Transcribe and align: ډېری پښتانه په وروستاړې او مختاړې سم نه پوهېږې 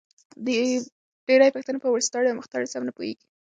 ډېری 1.27 1.53
پښتانه 1.55 1.79
په 1.81 1.89
وروستاړې 1.91 2.27
او 2.29 2.37
مختاړې 2.39 2.67
سم 2.73 2.83
نه 2.87 2.93
پوهېږې 2.97 3.25